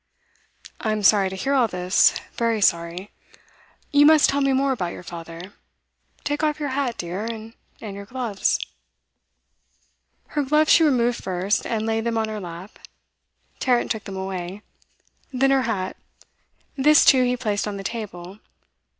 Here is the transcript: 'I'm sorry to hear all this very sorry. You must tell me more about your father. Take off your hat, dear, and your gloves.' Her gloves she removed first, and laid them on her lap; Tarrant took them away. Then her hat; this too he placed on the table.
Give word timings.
'I'm 0.79 1.03
sorry 1.03 1.29
to 1.29 1.35
hear 1.35 1.53
all 1.53 1.67
this 1.67 2.19
very 2.33 2.59
sorry. 2.59 3.11
You 3.91 4.07
must 4.07 4.31
tell 4.31 4.41
me 4.41 4.51
more 4.51 4.71
about 4.71 4.93
your 4.93 5.03
father. 5.03 5.53
Take 6.23 6.41
off 6.41 6.59
your 6.59 6.69
hat, 6.69 6.97
dear, 6.97 7.23
and 7.25 7.53
your 7.79 8.05
gloves.' 8.07 8.57
Her 10.29 10.41
gloves 10.41 10.71
she 10.73 10.83
removed 10.83 11.23
first, 11.23 11.67
and 11.67 11.85
laid 11.85 12.05
them 12.05 12.17
on 12.17 12.29
her 12.29 12.39
lap; 12.39 12.79
Tarrant 13.59 13.91
took 13.91 14.05
them 14.05 14.17
away. 14.17 14.63
Then 15.31 15.51
her 15.51 15.69
hat; 15.69 15.95
this 16.75 17.05
too 17.05 17.23
he 17.23 17.37
placed 17.37 17.67
on 17.67 17.77
the 17.77 17.83
table. 17.83 18.39